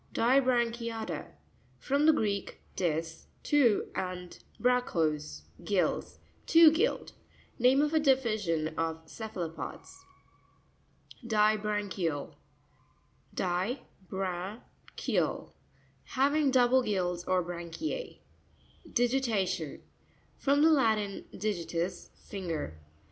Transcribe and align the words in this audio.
Di'srancuta'tTa.— 0.15 1.27
From 1.87 2.07
the 2.07 2.11
Greek, 2.11 2.59
dis, 2.75 3.27
two, 3.43 3.91
and 3.93 4.39
bragchos, 4.59 5.43
gills—two 5.63 6.71
gilled. 6.71 7.11
Name 7.59 7.83
of 7.83 7.93
a 7.93 7.99
division 7.99 8.69
of 8.79 9.07
ce 9.07 9.29
phalopods. 9.31 9.97
Disra'ncurau 11.23 12.33
(di 13.35 13.81
bra'nk 14.09 14.63
eal).— 15.07 15.53
Hav 16.05 16.33
ing 16.35 16.49
double 16.49 16.81
gills 16.81 17.23
or 17.25 17.43
branchie. 17.43 18.21
Dieira'tion.—From 18.91 20.63
the 20.63 20.71
Latin, 20.71 21.25
digi 21.31 21.67
ius, 21.75 22.09
finger. 22.15 22.79